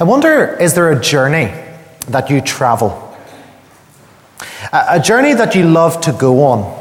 [0.00, 1.52] I wonder is there a journey
[2.08, 3.14] that you travel?
[4.72, 6.80] A journey that you love to go on?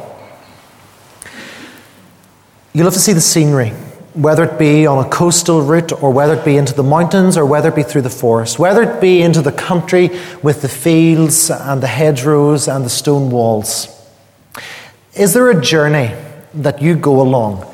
[2.71, 3.71] You love to see the scenery,
[4.13, 7.45] whether it be on a coastal route or whether it be into the mountains or
[7.45, 10.11] whether it be through the forest, whether it be into the country
[10.41, 13.89] with the fields and the hedgerows and the stone walls.
[15.13, 16.15] Is there a journey
[16.53, 17.69] that you go along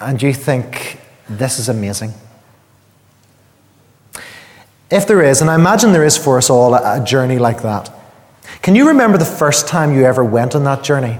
[0.00, 0.98] and you think,
[1.28, 2.12] this is amazing?
[4.90, 7.92] If there is, and I imagine there is for us all a journey like that,
[8.62, 11.18] can you remember the first time you ever went on that journey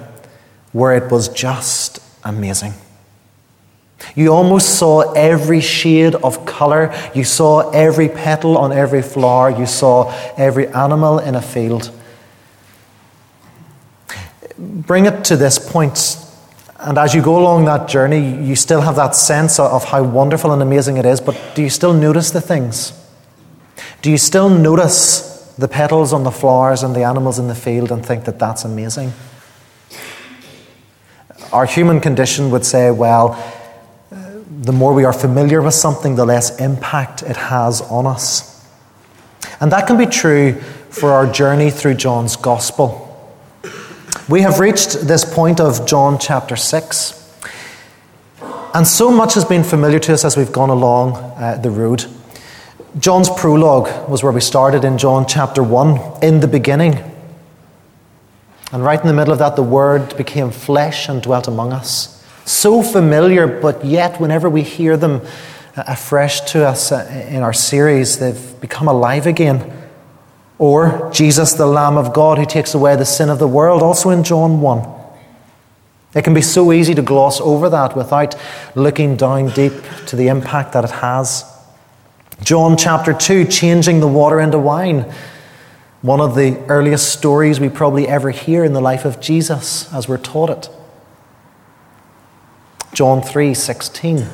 [0.73, 2.75] where it was just amazing?
[4.17, 6.93] You almost saw every shade of colour.
[7.15, 9.51] You saw every petal on every flower.
[9.51, 11.93] You saw every animal in a field.
[14.59, 16.17] Bring it to this point,
[16.79, 20.53] and as you go along that journey, you still have that sense of how wonderful
[20.53, 23.00] and amazing it is, but do you still notice the things?
[24.03, 27.93] Do you still notice the petals on the flowers and the animals in the field
[27.93, 29.13] and think that that's amazing?
[31.53, 33.37] Our human condition would say, well,
[34.11, 38.67] the more we are familiar with something, the less impact it has on us.
[39.61, 40.55] And that can be true
[40.91, 43.07] for our journey through John's Gospel.
[44.29, 47.17] We have reached this point of John chapter 6,
[48.75, 52.05] and so much has been familiar to us as we've gone along uh, the road.
[52.99, 56.99] John's prologue was where we started in John chapter 1, in the beginning.
[58.73, 62.25] And right in the middle of that, the Word became flesh and dwelt among us.
[62.47, 65.21] So familiar, but yet, whenever we hear them
[65.77, 69.73] afresh to us uh, in our series, they've become alive again.
[70.59, 74.11] Or Jesus, the Lamb of God, who takes away the sin of the world, also
[74.11, 75.01] in John 1.
[76.17, 78.35] It can be so easy to gloss over that without
[78.75, 79.75] looking down deep
[80.07, 81.45] to the impact that it has.
[82.43, 85.13] John chapter 2, changing the water into wine.
[86.01, 90.09] One of the earliest stories we probably ever hear in the life of Jesus as
[90.09, 90.69] we're taught it.
[92.95, 94.27] John 3:16.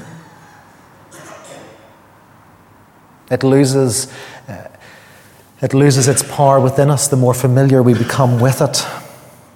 [3.29, 4.07] It loses,
[4.49, 4.69] uh,
[5.61, 8.87] it loses its power within us the more familiar we become with it.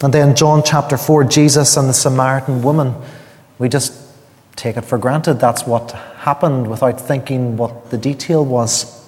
[0.03, 2.97] And then John chapter 4, Jesus and the Samaritan woman.
[3.61, 3.93] We just
[4.57, 9.01] take it for granted that's what happened without thinking what the detail was.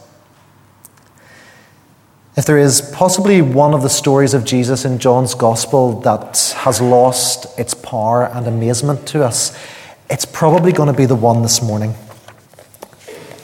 [2.37, 6.81] If there is possibly one of the stories of Jesus in John's Gospel that has
[6.81, 9.55] lost its power and amazement to us,
[10.09, 11.95] it's probably going to be the one this morning.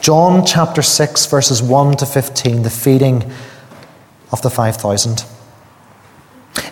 [0.00, 3.30] John chapter 6, verses 1 to 15, the feeding
[4.32, 5.26] of the 5,000.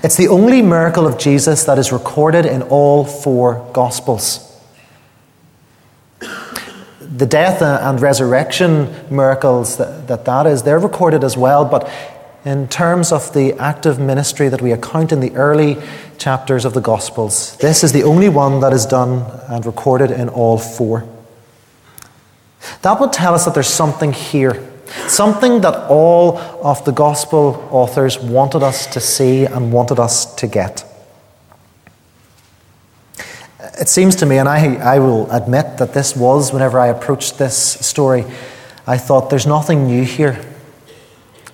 [0.03, 4.56] It's the only miracle of Jesus that is recorded in all four Gospels.
[7.17, 11.91] The death and resurrection miracles that, that that is, they're recorded as well, but
[12.45, 15.79] in terms of the active ministry that we account in the early
[16.19, 17.57] chapters of the Gospels.
[17.57, 21.09] This is the only one that is done and recorded in all four.
[22.83, 24.63] That would tell us that there's something here,
[25.09, 30.47] something that all of the Gospel authors wanted us to see and wanted us to
[30.47, 30.85] get.
[33.79, 37.37] It seems to me, and I, I will admit that this was, whenever I approached
[37.37, 38.25] this story,
[38.87, 40.43] I thought there's nothing new here.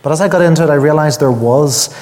[0.03, 1.95] But as I got into it, I realized there was.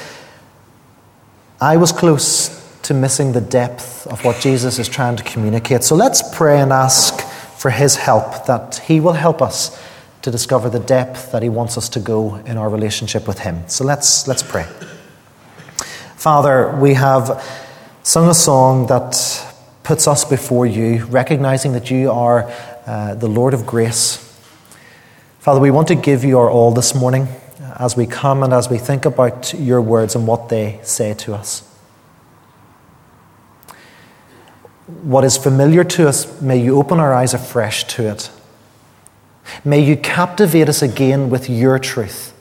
[1.60, 5.84] I was close to missing the depth of what Jesus is trying to communicate.
[5.84, 7.20] So let's pray and ask
[7.59, 9.78] for his help, that he will help us
[10.22, 13.69] to discover the depth that he wants us to go in our relationship with him.
[13.69, 14.64] So let's, let's pray.
[16.16, 17.42] Father, we have
[18.03, 19.47] sung a song that
[19.90, 22.48] puts us before you, recognizing that you are
[22.86, 24.18] uh, the Lord of grace.
[25.40, 27.26] Father, we want to give you our all this morning
[27.76, 31.34] as we come and as we think about your words and what they say to
[31.34, 31.68] us.
[35.02, 38.30] What is familiar to us, may you open our eyes afresh to it.
[39.64, 42.32] May you captivate us again with your truth.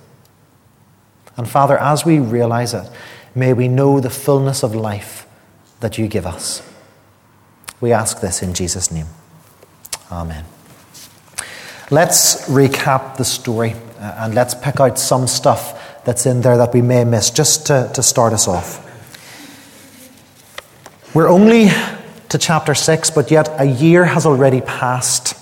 [1.36, 2.88] And Father, as we realize it,
[3.34, 5.26] may we know the fullness of life
[5.80, 6.69] that you give us.
[7.82, 9.08] We ask this in Jesus' name.
[10.12, 10.46] Amen.
[11.92, 16.74] Let's recap the story uh, and let's pick out some stuff that's in there that
[16.74, 18.86] we may miss just to, to start us off.
[21.16, 21.70] We're only
[22.30, 25.36] to chapter 6, but yet a year has already passed.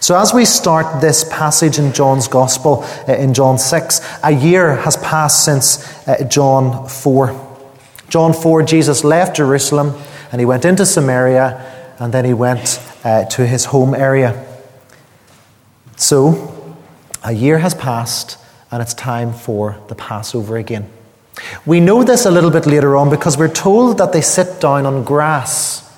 [0.00, 4.76] So, as we start this passage in John's Gospel, uh, in John 6, a year
[4.76, 7.58] has passed since uh, John 4.
[8.08, 9.94] John 4, Jesus left Jerusalem
[10.34, 14.44] and he went into Samaria and then he went uh, to his home area.
[15.94, 16.76] So,
[17.22, 18.36] A year has passed,
[18.72, 20.90] and it's time for the Passover again.
[21.64, 24.86] We know this a little bit later on because we're told that they sit down
[24.86, 25.88] on grass.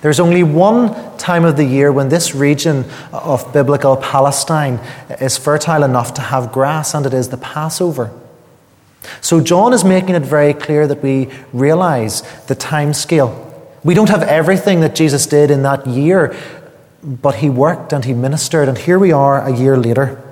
[0.00, 4.80] There's only one time of the year when this region of biblical Palestine
[5.20, 8.10] is fertile enough to have grass, and it is the Passover.
[9.20, 13.48] So John is making it very clear that we realize the time scale.
[13.84, 16.36] We don't have everything that Jesus did in that year,
[17.02, 20.22] but he worked and he ministered, and here we are a year later.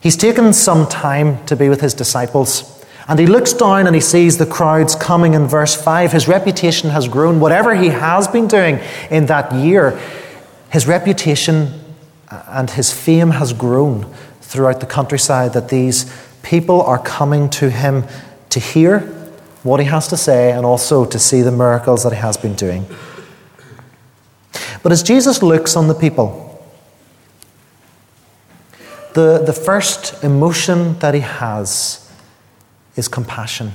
[0.00, 2.74] He's taken some time to be with his disciples.
[3.08, 6.12] And he looks down and he sees the crowds coming in verse 5.
[6.12, 7.40] His reputation has grown.
[7.40, 8.80] Whatever he has been doing
[9.10, 9.98] in that year,
[10.70, 11.72] his reputation
[12.30, 14.12] and his fame has grown
[14.42, 16.04] throughout the countryside that these
[16.48, 18.04] people are coming to him
[18.48, 19.00] to hear
[19.62, 22.54] what he has to say and also to see the miracles that he has been
[22.54, 22.86] doing.
[24.82, 26.44] But as Jesus looks on the people,
[29.12, 32.10] the, the first emotion that he has
[32.96, 33.72] is compassion.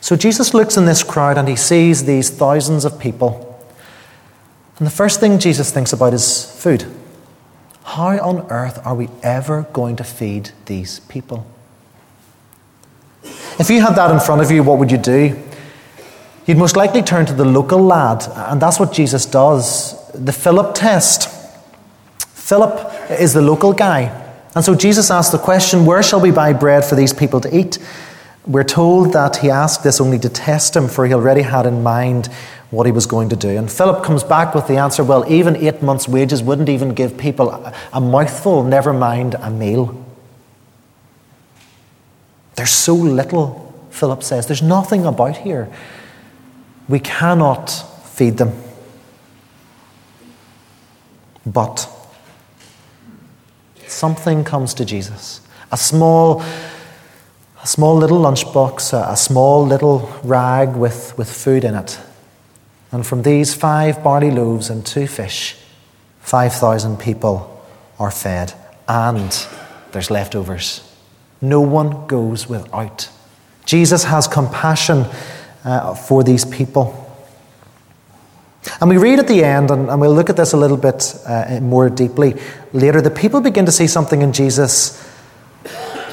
[0.00, 3.44] So Jesus looks in this crowd and he sees these thousands of people.
[4.78, 6.84] And the first thing Jesus thinks about is food.
[7.88, 11.46] How on earth are we ever going to feed these people?
[13.58, 15.42] If you had that in front of you, what would you do?
[16.44, 20.74] You'd most likely turn to the local lad, and that's what Jesus does the Philip
[20.74, 21.30] test.
[22.34, 24.02] Philip is the local guy.
[24.54, 27.58] And so Jesus asked the question, Where shall we buy bread for these people to
[27.58, 27.78] eat?
[28.46, 31.82] We're told that he asked this only to test him, for he already had in
[31.82, 32.28] mind
[32.70, 33.48] what he was going to do.
[33.48, 37.16] And Philip comes back with the answer well, even eight months' wages wouldn't even give
[37.16, 37.50] people
[37.92, 40.04] a mouthful, never mind a meal.
[42.56, 44.46] There's so little, Philip says.
[44.46, 45.72] There's nothing about here.
[46.88, 47.70] We cannot
[48.04, 48.52] feed them.
[51.46, 51.88] But
[53.86, 55.40] something comes to Jesus.
[55.72, 56.42] A small,
[57.62, 61.98] a small little lunchbox, a, a small little rag with, with food in it.
[62.90, 65.56] And from these five barley loaves and two fish,
[66.20, 67.64] 5,000 people
[67.98, 68.54] are fed.
[68.88, 69.46] And
[69.92, 70.82] there's leftovers.
[71.40, 73.10] No one goes without.
[73.64, 75.04] Jesus has compassion
[75.64, 77.04] uh, for these people.
[78.80, 81.14] And we read at the end, and, and we'll look at this a little bit
[81.26, 82.34] uh, more deeply
[82.72, 83.00] later.
[83.00, 85.04] The people begin to see something in Jesus.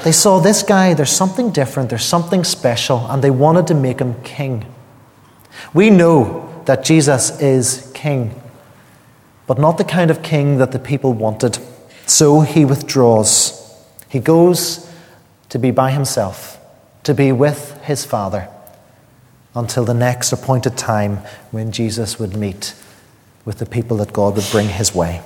[0.04, 4.00] They saw this guy, there's something different, there's something special, and they wanted to make
[4.00, 4.64] him king.
[5.74, 8.40] We know that Jesus is king,
[9.46, 11.58] but not the kind of king that the people wanted.
[12.06, 13.62] So he withdraws.
[14.08, 14.92] He goes
[15.48, 16.58] to be by himself,
[17.04, 18.48] to be with his Father,
[19.54, 21.18] until the next appointed time
[21.50, 22.74] when Jesus would meet
[23.44, 25.22] with the people that God would bring his way.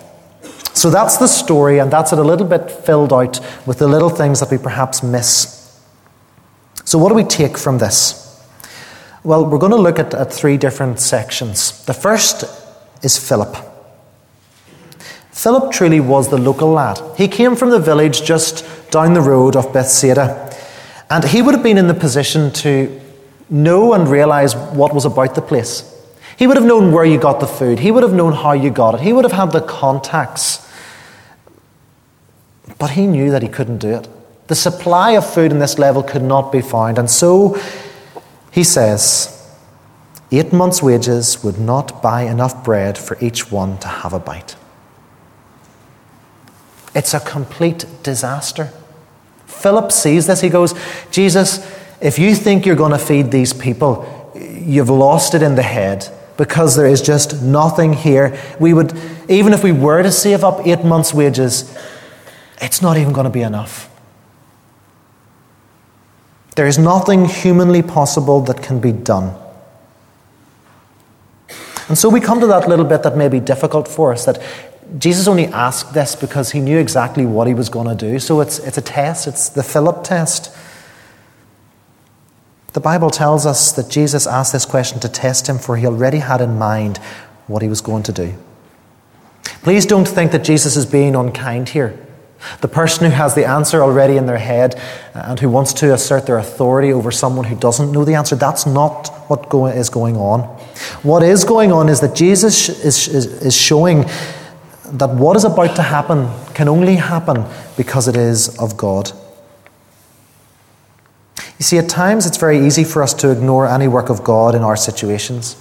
[0.74, 4.10] So that's the story, and that's it a little bit filled out with the little
[4.10, 5.56] things that we perhaps miss.
[6.84, 8.29] So, what do we take from this?
[9.22, 11.84] Well, we're going to look at, at three different sections.
[11.84, 12.44] The first
[13.02, 13.54] is Philip.
[15.30, 17.00] Philip truly was the local lad.
[17.16, 20.54] He came from the village just down the road of Bethsaida,
[21.10, 23.00] and he would have been in the position to
[23.50, 25.86] know and realize what was about the place.
[26.38, 28.70] He would have known where you got the food, he would have known how you
[28.70, 30.66] got it, he would have had the contacts.
[32.78, 34.08] But he knew that he couldn't do it.
[34.46, 37.60] The supply of food in this level could not be found, and so
[38.50, 39.36] he says,
[40.32, 44.54] Eight months' wages would not buy enough bread for each one to have a bite.
[46.94, 48.72] It's a complete disaster.
[49.46, 50.40] Philip sees this.
[50.40, 50.74] He goes,
[51.10, 51.58] Jesus,
[52.00, 56.08] if you think you're going to feed these people, you've lost it in the head
[56.36, 58.38] because there is just nothing here.
[58.60, 58.96] We would,
[59.28, 61.76] even if we were to save up eight months' wages,
[62.62, 63.89] it's not even going to be enough.
[66.60, 69.34] There is nothing humanly possible that can be done.
[71.88, 74.42] And so we come to that little bit that may be difficult for us that
[74.98, 78.18] Jesus only asked this because he knew exactly what he was going to do.
[78.18, 80.54] So it's, it's a test, it's the Philip test.
[82.74, 86.18] The Bible tells us that Jesus asked this question to test him, for he already
[86.18, 86.98] had in mind
[87.46, 88.34] what he was going to do.
[89.62, 91.98] Please don't think that Jesus is being unkind here.
[92.60, 94.80] The person who has the answer already in their head
[95.14, 98.66] and who wants to assert their authority over someone who doesn't know the answer, that's
[98.66, 100.40] not what is going on.
[101.02, 104.06] What is going on is that Jesus is, is, is showing
[104.92, 107.44] that what is about to happen can only happen
[107.76, 109.10] because it is of God.
[111.58, 114.54] You see, at times it's very easy for us to ignore any work of God
[114.54, 115.56] in our situations.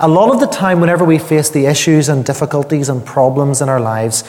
[0.00, 3.68] A lot of the time, whenever we face the issues and difficulties and problems in
[3.68, 4.24] our lives,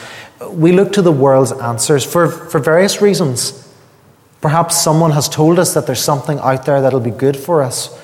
[0.50, 3.68] we look to the world's answers for, for various reasons.
[4.40, 7.98] Perhaps someone has told us that there's something out there that'll be good for us.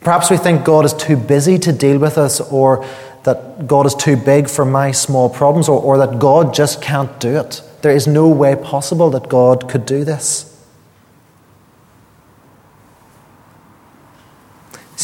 [0.00, 2.86] Perhaps we think God is too busy to deal with us, or
[3.22, 7.18] that God is too big for my small problems, or, or that God just can't
[7.18, 7.62] do it.
[7.80, 10.53] There is no way possible that God could do this.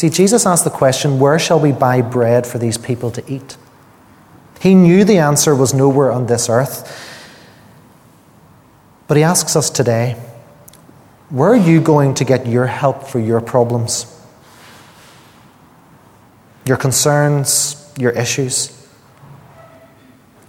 [0.01, 3.55] See, Jesus asked the question where shall we buy bread for these people to eat?
[4.59, 6.89] He knew the answer was nowhere on this earth.
[9.07, 10.13] But he asks us today
[11.29, 14.07] where are you going to get your help for your problems?
[16.65, 18.75] Your concerns, your issues?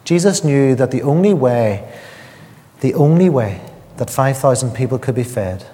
[0.05, 1.93] Jesus knew that the only way,
[2.81, 3.61] the only way
[3.99, 5.67] that 5,000 people could be fed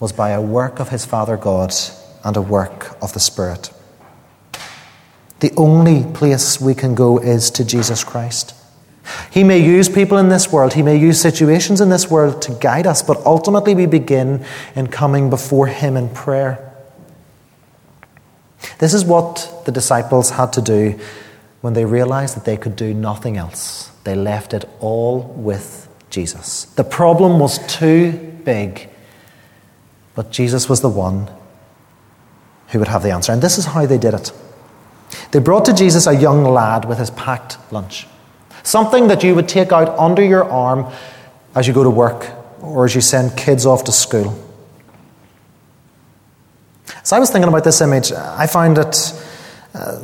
[0.00, 1.74] was by a work of his Father God
[2.24, 3.70] and a work of the Spirit.
[5.40, 8.54] The only place we can go is to Jesus Christ.
[9.30, 12.52] He may use people in this world, He may use situations in this world to
[12.52, 14.44] guide us, but ultimately we begin
[14.74, 16.64] in coming before Him in prayer.
[18.78, 20.98] This is what the disciples had to do
[21.60, 23.90] when they realized that they could do nothing else.
[24.04, 26.64] They left it all with Jesus.
[26.64, 28.12] The problem was too
[28.44, 28.88] big,
[30.14, 31.30] but Jesus was the one
[32.70, 33.32] who would have the answer.
[33.32, 34.32] And this is how they did it.
[35.30, 38.06] They brought to Jesus a young lad with his packed lunch.
[38.62, 40.92] Something that you would take out under your arm
[41.54, 44.44] as you go to work or as you send kids off to school.
[47.02, 48.12] So I was thinking about this image.
[48.12, 49.12] I find it,
[49.74, 50.00] uh,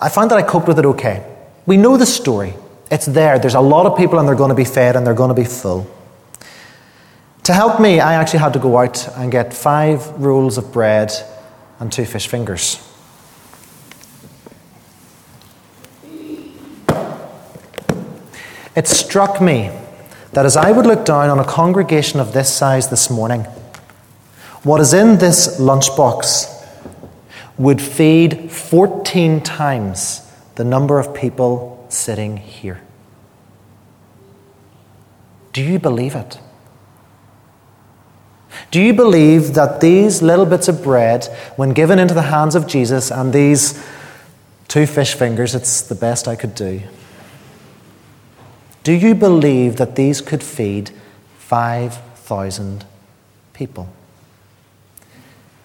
[0.00, 1.24] I find that I coped with it okay.
[1.64, 2.54] We know the story.
[2.90, 3.38] It's there.
[3.38, 5.34] There's a lot of people and they're going to be fed and they're going to
[5.34, 5.88] be full.
[7.44, 11.10] To help me, I actually had to go out and get five rolls of bread
[11.80, 12.86] and two fish fingers.
[18.76, 19.70] It struck me
[20.32, 23.42] that as I would look down on a congregation of this size this morning,
[24.62, 26.58] what is in this lunchbox
[27.58, 32.80] would feed 14 times the number of people sitting here.
[35.52, 36.38] Do you believe it?
[38.70, 41.26] Do you believe that these little bits of bread,
[41.56, 43.82] when given into the hands of Jesus, and these
[44.68, 46.82] two fish fingers, it's the best I could do,
[48.82, 50.90] do you believe that these could feed
[51.38, 52.84] 5,000
[53.52, 53.88] people?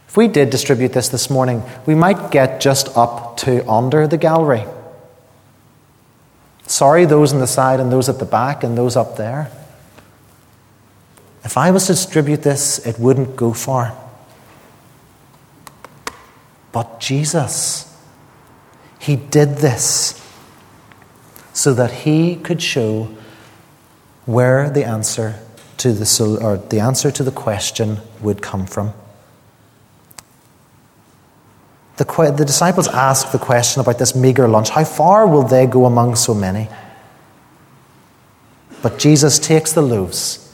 [0.07, 4.17] If we did distribute this this morning, we might get just up to under the
[4.17, 4.65] gallery.
[6.67, 9.51] Sorry, those on the side and those at the back and those up there.
[11.45, 13.95] If I was to distribute this, it wouldn't go far.
[16.73, 17.95] But Jesus,
[18.99, 20.21] He did this
[21.55, 23.07] so that he could show
[24.25, 25.39] where the answer
[25.77, 28.93] to the, or the answer to the question would come from.
[31.95, 35.85] The, the disciples ask the question about this meager lunch how far will they go
[35.85, 36.67] among so many?
[38.81, 40.44] But Jesus takes the loaves,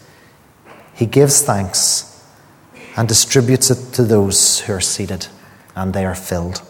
[1.01, 2.23] he gives thanks,
[2.95, 5.25] and distributes it to those who are seated,
[5.75, 6.61] and they are filled.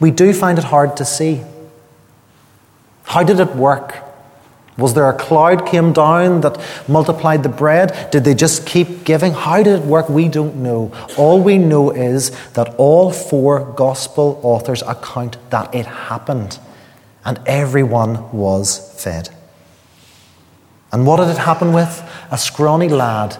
[0.00, 1.44] We do find it hard to see.
[3.04, 4.02] How did it work?
[4.76, 8.10] Was there a cloud came down that multiplied the bread?
[8.10, 9.32] Did they just keep giving?
[9.32, 10.08] How did it work?
[10.08, 10.90] We don't know.
[11.16, 16.58] All we know is that all four gospel authors account that it happened
[17.24, 19.28] and everyone was fed.
[20.92, 22.02] And what did it happen with?
[22.30, 23.36] A scrawny lad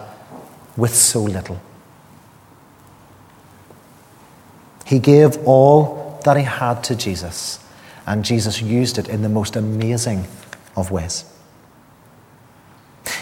[0.75, 1.61] with so little.
[4.85, 7.59] He gave all that he had to Jesus
[8.05, 10.25] and Jesus used it in the most amazing
[10.75, 11.25] of ways.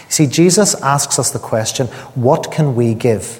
[0.08, 3.36] See, Jesus asks us the question what can we give?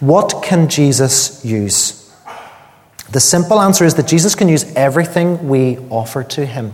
[0.00, 2.00] What can Jesus use?
[3.10, 6.72] The simple answer is that Jesus can use everything we offer to him.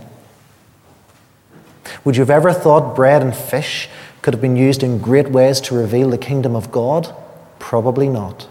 [2.03, 3.89] Would you have ever thought bread and fish
[4.21, 7.15] could have been used in great ways to reveal the kingdom of God?
[7.59, 8.47] Probably not.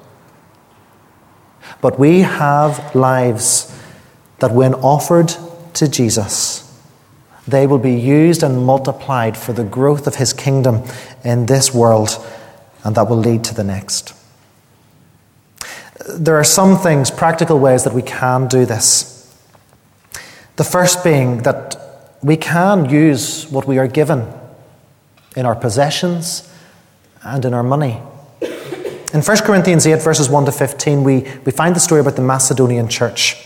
[1.80, 3.76] But we have lives
[4.38, 5.34] that when offered
[5.74, 6.66] to Jesus,
[7.46, 10.82] they will be used and multiplied for the growth of his kingdom
[11.24, 12.24] in this world,
[12.84, 14.14] and that will lead to the next.
[16.08, 19.16] There are some things, practical ways that we can do this.
[20.56, 21.79] The first being that
[22.22, 24.26] we can use what we are given
[25.36, 26.48] in our possessions
[27.22, 28.00] and in our money.
[29.12, 32.22] In 1 Corinthians 8, verses 1 to 15, we, we find the story about the
[32.22, 33.36] Macedonian church,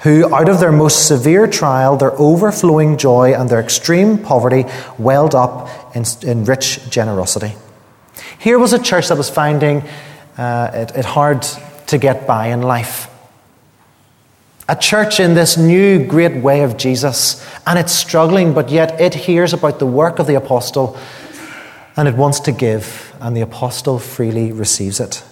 [0.00, 4.64] who, out of their most severe trial, their overflowing joy, and their extreme poverty,
[4.98, 7.54] welled up in, in rich generosity.
[8.38, 9.82] Here was a church that was finding
[10.36, 11.42] uh, it, it hard
[11.86, 13.08] to get by in life.
[14.68, 19.14] A church in this new great way of Jesus, and it's struggling, but yet it
[19.14, 20.96] hears about the work of the apostle
[21.96, 25.22] and it wants to give, and the apostle freely receives it.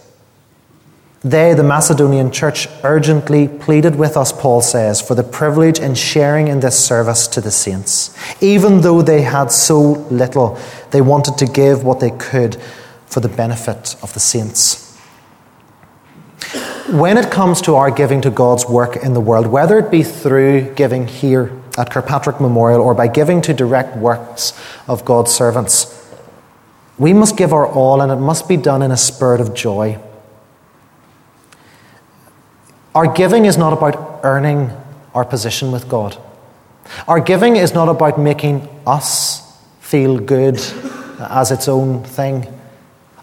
[1.23, 6.49] They, the Macedonian church, urgently pleaded with us, Paul says, for the privilege in sharing
[6.49, 8.17] in this service to the saints.
[8.43, 10.59] Even though they had so little,
[10.93, 12.57] they wanted to give what they could
[13.07, 14.90] for the benefit of the saints.
[16.91, 20.03] When it comes to our giving to God's work in the world, whether it be
[20.03, 24.53] through giving here at Kirkpatrick Memorial or by giving to direct works
[24.89, 25.97] of God's servants,
[26.99, 30.01] we must give our all and it must be done in a spirit of joy.
[32.93, 34.73] Our giving is not about earning
[35.15, 36.21] our position with God.
[37.07, 40.57] Our giving is not about making us feel good
[41.21, 42.60] as its own thing.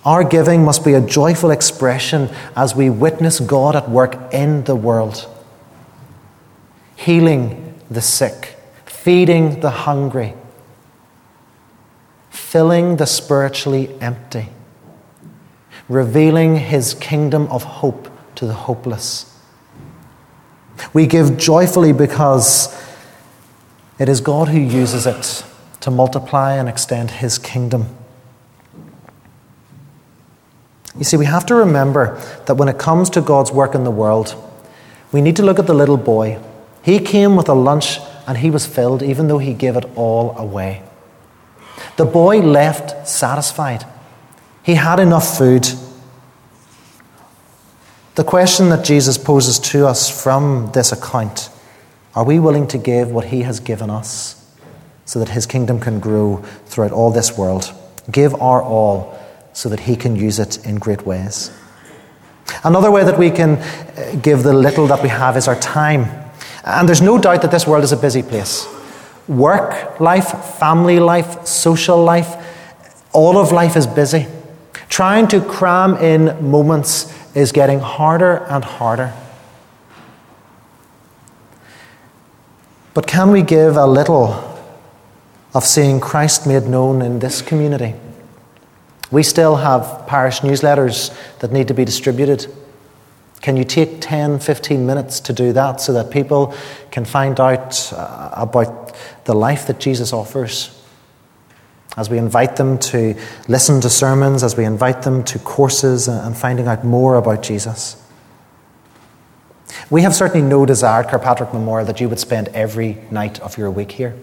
[0.07, 4.73] Our giving must be a joyful expression as we witness God at work in the
[4.73, 5.27] world,
[6.95, 10.33] healing the sick, feeding the hungry,
[12.29, 14.47] filling the spiritually empty,
[15.89, 19.37] revealing His kingdom of hope to the hopeless.
[20.93, 22.73] We give joyfully because
[23.99, 25.43] it is God who uses it
[25.81, 27.97] to multiply and extend His kingdom.
[30.97, 33.91] You see, we have to remember that when it comes to God's work in the
[33.91, 34.35] world,
[35.11, 36.39] we need to look at the little boy.
[36.81, 40.37] He came with a lunch and he was filled, even though he gave it all
[40.37, 40.83] away.
[41.97, 43.85] The boy left satisfied.
[44.63, 45.67] He had enough food.
[48.15, 51.49] The question that Jesus poses to us from this account
[52.15, 54.43] are we willing to give what he has given us
[55.05, 57.71] so that his kingdom can grow throughout all this world?
[58.09, 59.15] Give our all
[59.57, 61.49] so that He can use it in great ways.
[62.63, 66.05] Another way that we can uh, give the little that we have is our time.
[66.63, 68.67] And there's no doubt that this world is a busy place.
[69.27, 70.27] Work life,
[70.59, 72.35] family life, social life,
[73.13, 74.27] all of life is busy.
[74.89, 79.11] Trying to cram in moments is getting harder and harder.
[82.93, 84.35] But can we give a little
[85.55, 87.95] of seeing Christ made known in this community?
[89.11, 92.47] We still have parish newsletters that need to be distributed.
[93.41, 96.53] Can you take 10, 15 minutes to do that so that people
[96.91, 100.73] can find out uh, about the life that Jesus offers?
[101.95, 103.15] As we invite them to
[103.47, 108.03] listen to sermons, as we invite them to courses and finding out more about Jesus.
[109.89, 113.57] We have certainly no desire at Kirkpatrick Memorial that you would spend every night of
[113.57, 114.15] your week here.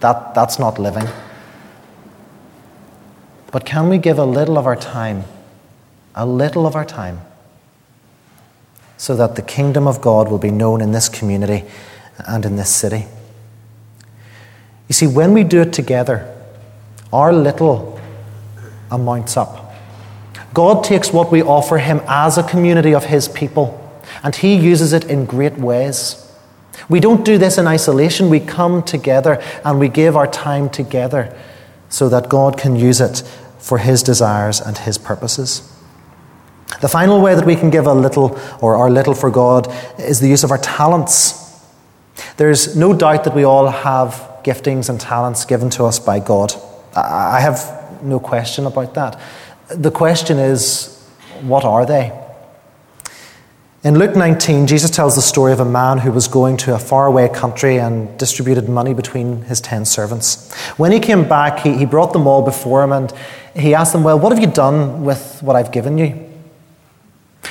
[0.00, 1.06] That, that's not living.
[3.54, 5.22] But can we give a little of our time,
[6.12, 7.20] a little of our time,
[8.96, 11.62] so that the kingdom of God will be known in this community
[12.26, 13.06] and in this city?
[14.88, 16.36] You see, when we do it together,
[17.12, 18.00] our little
[18.90, 19.72] amounts up.
[20.52, 23.80] God takes what we offer Him as a community of His people,
[24.24, 26.28] and He uses it in great ways.
[26.88, 28.30] We don't do this in isolation.
[28.30, 31.32] We come together and we give our time together
[31.88, 33.22] so that God can use it
[33.64, 35.62] for His desires and His purposes.
[36.82, 40.20] The final way that we can give a little or our little for God is
[40.20, 41.40] the use of our talents.
[42.36, 46.52] There's no doubt that we all have giftings and talents given to us by God.
[46.94, 49.18] I have no question about that.
[49.68, 51.02] The question is,
[51.40, 52.12] what are they?
[53.84, 56.78] In Luke 19, Jesus tells the story of a man who was going to a
[56.78, 60.50] faraway country and distributed money between his ten servants.
[60.78, 63.12] When he came back, he, he brought them all before him and
[63.54, 66.18] he asked them, Well, what have you done with what I've given you?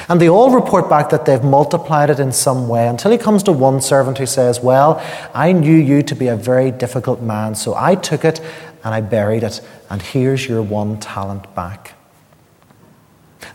[0.10, 3.44] And they all report back that they've multiplied it in some way until he comes
[3.44, 7.54] to one servant who says, Well, I knew you to be a very difficult man,
[7.54, 8.40] so I took it
[8.84, 11.93] and I buried it, and here's your one talent back.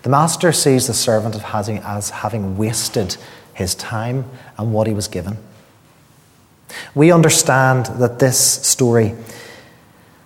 [0.02, 3.16] The master sees the servant as having wasted
[3.54, 4.24] his time
[4.56, 5.36] and what he was given.
[6.94, 9.14] We understand that this story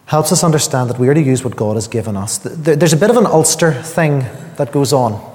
[0.06, 2.38] helps us understand that we are to use what God has given us.
[2.38, 5.30] There's a bit of an Ulster thing that goes on.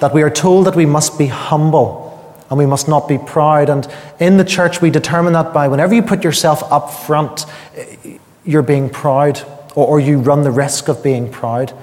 [0.00, 2.06] That we are told that we must be humble
[2.48, 3.68] and we must not be proud.
[3.68, 3.88] And
[4.20, 8.62] in the church, we determine that by whenever you put yourself up front, eh, you're
[8.62, 9.42] being proud
[9.74, 11.74] or, you run the risk of being proud.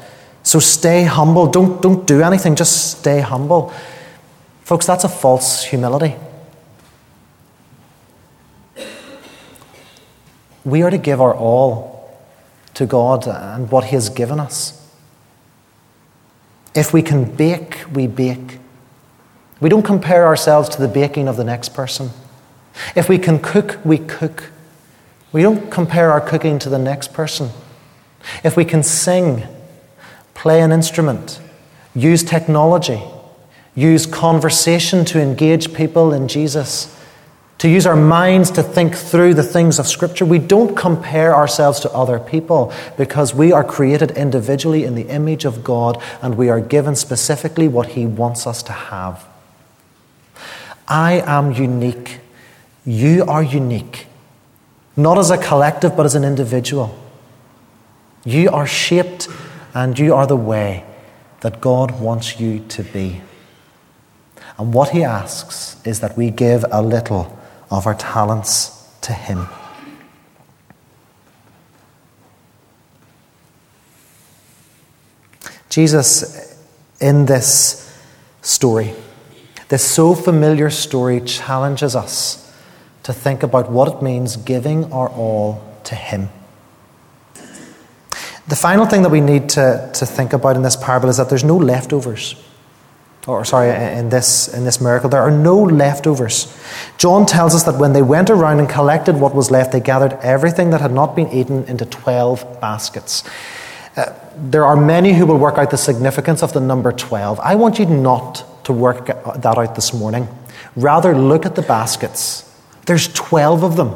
[0.43, 1.47] So stay humble.
[1.47, 3.73] Don't, don't do anything, just stay humble.
[4.61, 6.15] Folks, that's a false humility.
[10.65, 12.17] We are to give our all
[12.75, 14.79] to God and what He has given us.
[16.75, 18.59] If we can bake, we bake.
[19.59, 22.09] We don't compare ourselves to the baking of the next person.
[22.95, 24.51] If we can cook, we cook.
[25.31, 27.49] We don't compare our cooking to the next person.
[28.43, 29.43] If we can sing,
[30.43, 31.39] play an instrument,
[31.95, 33.01] use technology,
[33.75, 36.93] use conversation to engage people in Jesus,
[37.59, 41.79] to use our minds to think through the things of Scripture, we don't compare ourselves
[41.79, 46.49] to other people because we are created individually in the image of God and we
[46.49, 49.25] are given specifically what He wants us to have.
[50.89, 52.19] I am unique.
[52.83, 54.07] You are unique.
[54.97, 56.99] Not as a collective, but as an individual.
[58.25, 59.29] You are shaped
[59.73, 60.85] and you are the way
[61.41, 63.21] that God wants you to be.
[64.57, 67.37] And what He asks is that we give a little
[67.71, 69.47] of our talents to Him.
[75.69, 76.55] Jesus,
[77.01, 77.99] in this
[78.41, 78.93] story,
[79.69, 82.53] this so familiar story challenges us
[83.01, 86.29] to think about what it means giving our all to Him.
[88.47, 91.29] The final thing that we need to, to think about in this parable is that
[91.29, 92.35] there's no leftovers.
[93.25, 96.53] Or, sorry, in this, in this miracle, there are no leftovers.
[96.97, 100.13] John tells us that when they went around and collected what was left, they gathered
[100.21, 103.23] everything that had not been eaten into 12 baskets.
[103.95, 107.39] Uh, there are many who will work out the significance of the number 12.
[107.39, 110.27] I want you not to work that out this morning.
[110.75, 112.49] Rather, look at the baskets.
[112.87, 113.93] There's 12 of them.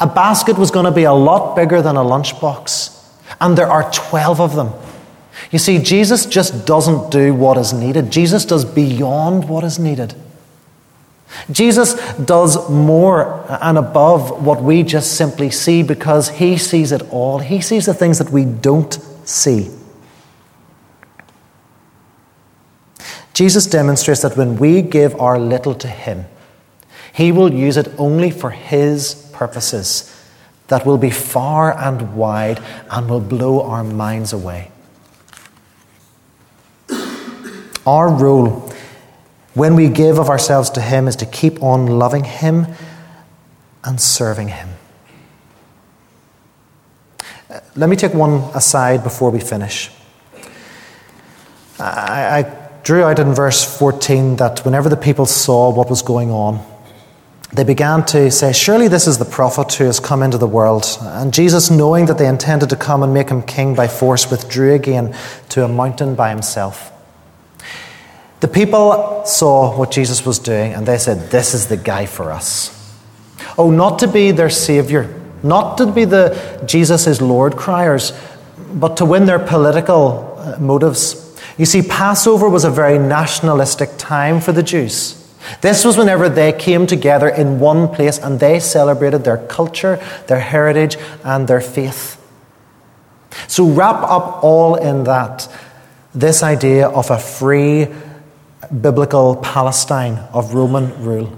[0.00, 2.93] A basket was going to be a lot bigger than a lunchbox.
[3.40, 4.72] And there are 12 of them.
[5.50, 10.14] You see, Jesus just doesn't do what is needed, Jesus does beyond what is needed.
[11.50, 17.40] Jesus does more and above what we just simply see because he sees it all.
[17.40, 18.94] He sees the things that we don't
[19.24, 19.70] see.
[23.32, 26.26] Jesus demonstrates that when we give our little to him,
[27.12, 30.10] he will use it only for his purposes
[30.74, 32.60] that will be far and wide
[32.90, 34.72] and will blow our minds away.
[37.86, 38.72] Our role
[39.54, 42.66] when we give of ourselves to Him is to keep on loving Him
[43.84, 44.70] and serving Him.
[47.48, 49.92] Uh, let me take one aside before we finish.
[51.78, 56.32] I, I drew out in verse 14 that whenever the people saw what was going
[56.32, 56.73] on,
[57.54, 60.98] they began to say, Surely this is the prophet who has come into the world.
[61.00, 64.74] And Jesus, knowing that they intended to come and make him king by force, withdrew
[64.74, 65.16] again
[65.50, 66.90] to a mountain by himself.
[68.40, 72.32] The people saw what Jesus was doing and they said, This is the guy for
[72.32, 72.70] us.
[73.56, 78.12] Oh, not to be their savior, not to be the Jesus is Lord criers,
[78.72, 81.20] but to win their political uh, motives.
[81.56, 85.23] You see, Passover was a very nationalistic time for the Jews.
[85.60, 90.40] This was whenever they came together in one place and they celebrated their culture, their
[90.40, 92.20] heritage, and their faith.
[93.48, 95.48] So, wrap up all in that
[96.14, 97.88] this idea of a free
[98.80, 101.36] biblical Palestine of Roman rule.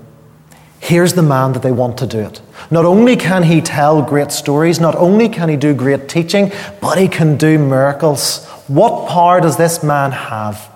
[0.79, 2.41] Here's the man that they want to do it.
[2.71, 6.99] Not only can he tell great stories, not only can he do great teaching, but
[6.99, 8.45] he can do miracles.
[8.69, 10.71] What power does this man have?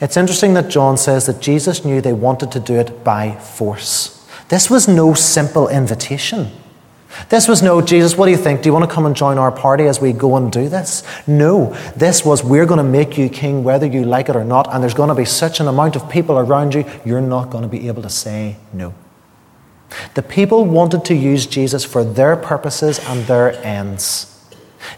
[0.00, 4.26] It's interesting that John says that Jesus knew they wanted to do it by force.
[4.48, 6.50] This was no simple invitation.
[7.28, 8.62] This was no, Jesus, what do you think?
[8.62, 11.04] Do you want to come and join our party as we go and do this?
[11.26, 11.72] No.
[11.96, 14.82] This was, we're going to make you king whether you like it or not, and
[14.82, 17.68] there's going to be such an amount of people around you, you're not going to
[17.68, 18.94] be able to say no.
[20.14, 24.30] The people wanted to use Jesus for their purposes and their ends.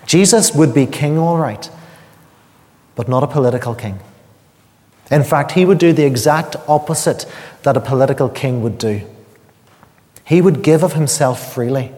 [0.07, 1.71] Jesus would be king, all right,
[2.95, 4.01] but not a political king.
[5.11, 7.27] In fact, he would do the exact opposite
[7.63, 9.03] that a political king would do.
[10.25, 11.93] He would give of himself freely.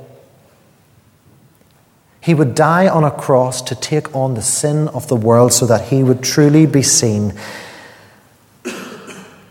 [2.21, 5.65] He would die on a cross to take on the sin of the world so
[5.67, 7.33] that he would truly be seen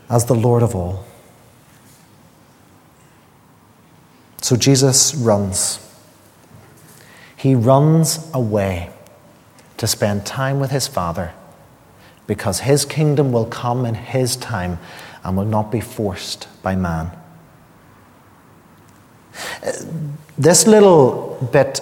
[0.08, 1.04] as the Lord of all.
[4.40, 5.84] So Jesus runs.
[7.36, 8.90] He runs away
[9.76, 11.32] to spend time with his Father
[12.28, 14.78] because his kingdom will come in his time
[15.24, 17.10] and will not be forced by man.
[19.64, 19.72] Uh,
[20.36, 21.80] this little bit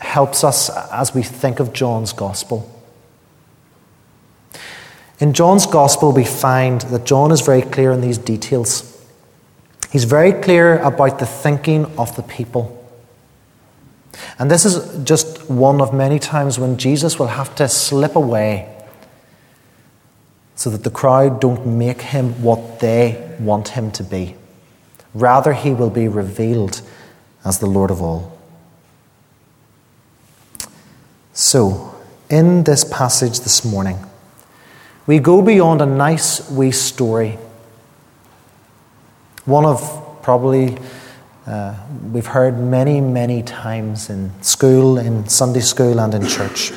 [0.00, 2.74] helps us as we think of John's gospel.
[5.18, 9.04] In John's gospel, we find that John is very clear in these details.
[9.90, 12.74] He's very clear about the thinking of the people.
[14.38, 18.77] And this is just one of many times when Jesus will have to slip away
[20.58, 24.34] so that the crowd don't make him what they want him to be.
[25.14, 26.82] Rather, he will be revealed
[27.44, 28.36] as the Lord of all.
[31.32, 31.94] So,
[32.28, 34.04] in this passage this morning,
[35.06, 37.38] we go beyond a nice wee story.
[39.44, 40.76] One of probably
[41.46, 41.76] uh,
[42.12, 46.72] we've heard many, many times in school, in Sunday school, and in church.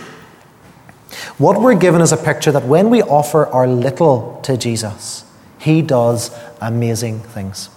[1.38, 5.26] What we're given is a picture that when we offer our little to Jesus,
[5.60, 7.70] He does amazing things.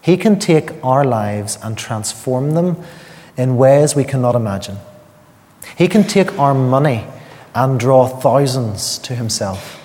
[0.00, 2.82] He can take our lives and transform them
[3.36, 4.78] in ways we cannot imagine.
[5.76, 7.04] He can take our money
[7.54, 9.82] and draw thousands to Himself.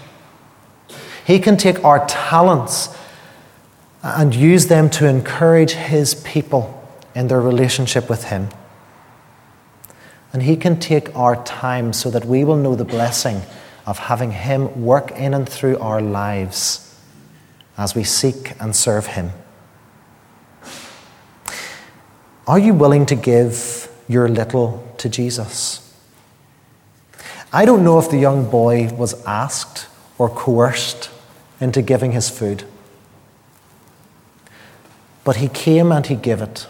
[1.25, 2.95] He can take our talents
[4.03, 6.77] and use them to encourage His people
[7.15, 8.49] in their relationship with Him.
[10.33, 13.41] And He can take our time so that we will know the blessing
[13.85, 16.99] of having Him work in and through our lives
[17.77, 19.31] as we seek and serve Him.
[22.47, 25.81] Are you willing to give your little to Jesus?
[27.53, 31.09] I don't know if the young boy was asked or coerced
[31.59, 32.63] into giving his food,
[35.23, 36.67] but he came and he gave it.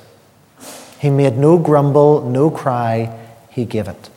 [0.99, 3.17] He made no grumble, no cry,
[3.51, 4.09] he gave it.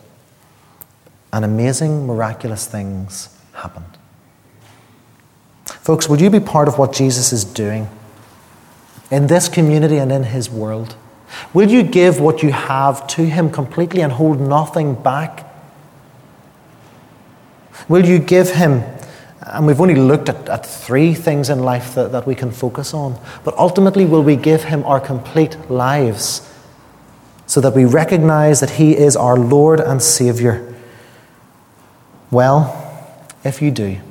[1.31, 3.85] And amazing, miraculous things happened.
[5.65, 7.89] Folks, would you be part of what Jesus is doing
[9.11, 10.95] in this community and in his world?
[11.53, 15.45] Will you give what you have to him completely and hold nothing back?
[17.89, 18.83] Will you give him,
[19.41, 22.93] and we've only looked at, at three things in life that, that we can focus
[22.93, 26.49] on, but ultimately, will we give him our complete lives?
[27.55, 30.75] So that we recognize that He is our Lord and Savior?
[32.29, 32.75] Well,
[33.45, 34.01] if you do,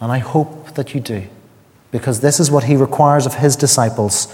[0.00, 1.26] and I hope that you do,
[1.90, 4.32] because this is what He requires of His disciples,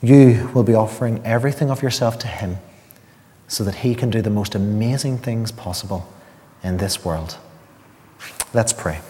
[0.00, 2.56] you will be offering everything of yourself to Him
[3.48, 6.10] so that He can do the most amazing things possible
[6.62, 7.36] in this world.
[8.54, 9.00] Let's pray.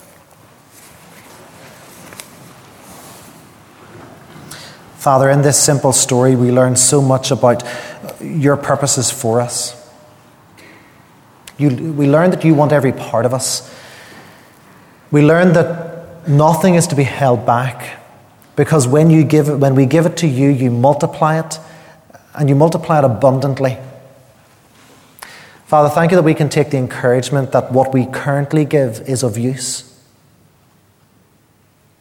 [5.04, 7.62] Father, in this simple story, we learn so much about
[8.22, 9.76] your purposes for us.
[11.58, 13.70] You, we learn that you want every part of us.
[15.10, 18.00] We learn that nothing is to be held back
[18.56, 21.58] because when, you give it, when we give it to you, you multiply it
[22.34, 23.76] and you multiply it abundantly.
[25.66, 29.22] Father, thank you that we can take the encouragement that what we currently give is
[29.22, 29.90] of use.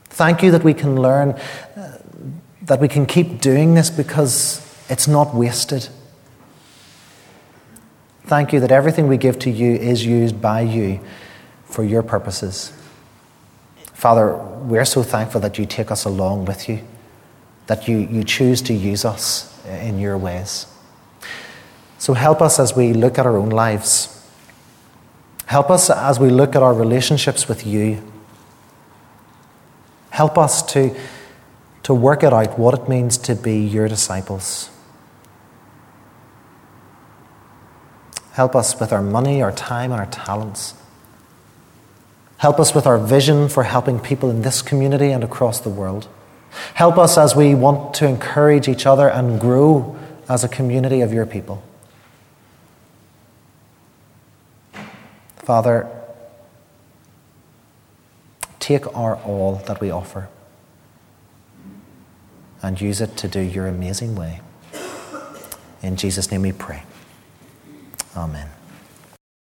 [0.06, 1.38] Thank you that we can learn
[2.64, 5.90] that we can keep doing this because it's not wasted.
[8.26, 11.02] Thank you that everything we give to you is used by you
[11.66, 12.72] for your purposes.
[13.94, 16.80] Father, we're so thankful that you take us along with you,
[17.68, 20.68] that you, you choose to use us in your ways.
[21.98, 24.10] So help us as we look at our own lives.
[25.46, 28.02] Help us as we look at our relationships with you.
[30.10, 30.96] Help us to
[31.84, 34.70] to work it out what it means to be your disciples.
[38.32, 40.74] Help us with our money, our time, and our talents.
[42.38, 46.08] Help us with our vision for helping people in this community and across the world.
[46.74, 49.98] Help us as we want to encourage each other and grow
[50.30, 51.64] as a community of your people.
[55.38, 55.88] Father,
[58.60, 60.30] take our all that we offer
[62.64, 64.40] and use it to do your amazing way.
[65.84, 66.84] In Jesus' name we pray.
[68.16, 68.53] Amen.